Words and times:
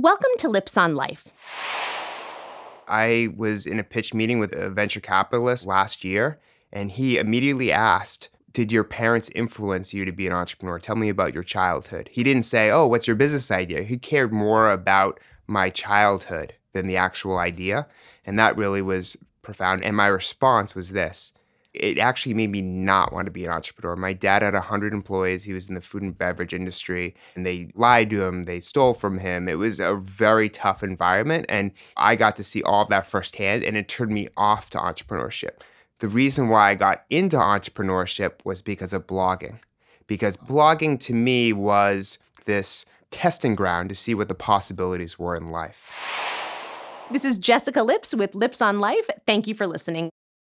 Welcome 0.00 0.32
to 0.38 0.48
Lips 0.48 0.76
on 0.76 0.96
Life. 0.96 1.26
I 2.88 3.28
was 3.36 3.64
in 3.64 3.78
a 3.78 3.84
pitch 3.84 4.12
meeting 4.12 4.40
with 4.40 4.52
a 4.52 4.68
venture 4.68 4.98
capitalist 4.98 5.66
last 5.66 6.02
year, 6.02 6.40
and 6.72 6.90
he 6.90 7.16
immediately 7.16 7.70
asked, 7.70 8.28
Did 8.52 8.72
your 8.72 8.82
parents 8.82 9.30
influence 9.36 9.94
you 9.94 10.04
to 10.04 10.10
be 10.10 10.26
an 10.26 10.32
entrepreneur? 10.32 10.80
Tell 10.80 10.96
me 10.96 11.10
about 11.10 11.32
your 11.32 11.44
childhood. 11.44 12.10
He 12.10 12.24
didn't 12.24 12.42
say, 12.42 12.72
Oh, 12.72 12.88
what's 12.88 13.06
your 13.06 13.14
business 13.14 13.52
idea? 13.52 13.84
He 13.84 13.96
cared 13.96 14.32
more 14.32 14.68
about 14.68 15.20
my 15.46 15.70
childhood 15.70 16.54
than 16.72 16.88
the 16.88 16.96
actual 16.96 17.38
idea. 17.38 17.86
And 18.26 18.36
that 18.36 18.56
really 18.56 18.82
was 18.82 19.16
profound. 19.42 19.84
And 19.84 19.96
my 19.96 20.08
response 20.08 20.74
was 20.74 20.90
this 20.90 21.34
it 21.74 21.98
actually 21.98 22.34
made 22.34 22.50
me 22.50 22.62
not 22.62 23.12
want 23.12 23.26
to 23.26 23.32
be 23.32 23.44
an 23.44 23.50
entrepreneur. 23.50 23.96
My 23.96 24.12
dad 24.12 24.42
had 24.42 24.54
100 24.54 24.92
employees. 24.92 25.42
He 25.42 25.52
was 25.52 25.68
in 25.68 25.74
the 25.74 25.80
food 25.80 26.02
and 26.02 26.16
beverage 26.16 26.54
industry, 26.54 27.14
and 27.34 27.44
they 27.44 27.70
lied 27.74 28.10
to 28.10 28.24
him, 28.24 28.44
they 28.44 28.60
stole 28.60 28.94
from 28.94 29.18
him. 29.18 29.48
It 29.48 29.58
was 29.58 29.80
a 29.80 29.96
very 29.96 30.48
tough 30.48 30.84
environment. 30.84 31.46
And 31.48 31.72
I 31.96 32.14
got 32.14 32.36
to 32.36 32.44
see 32.44 32.62
all 32.62 32.82
of 32.82 32.88
that 32.88 33.06
firsthand, 33.06 33.64
and 33.64 33.76
it 33.76 33.88
turned 33.88 34.12
me 34.12 34.28
off 34.36 34.70
to 34.70 34.78
entrepreneurship. 34.78 35.60
The 35.98 36.08
reason 36.08 36.48
why 36.48 36.70
I 36.70 36.74
got 36.76 37.04
into 37.10 37.36
entrepreneurship 37.36 38.44
was 38.44 38.62
because 38.62 38.92
of 38.92 39.06
blogging, 39.06 39.58
because 40.06 40.36
blogging 40.36 40.98
to 41.00 41.12
me 41.12 41.52
was 41.52 42.18
this 42.44 42.86
testing 43.10 43.54
ground 43.54 43.88
to 43.88 43.94
see 43.94 44.14
what 44.14 44.28
the 44.28 44.34
possibilities 44.34 45.18
were 45.18 45.34
in 45.34 45.48
life. 45.48 45.90
This 47.10 47.24
is 47.24 47.38
Jessica 47.38 47.82
Lips 47.82 48.14
with 48.14 48.34
Lips 48.34 48.62
on 48.62 48.80
Life. 48.80 49.08
Thank 49.26 49.46
you 49.46 49.54
for 49.54 49.66
listening. 49.66 50.10